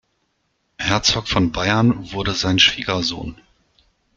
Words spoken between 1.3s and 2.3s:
Bayern